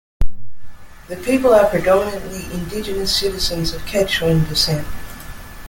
[1.09, 4.87] The people are predominantly indigenous citizens of Quechuan descent.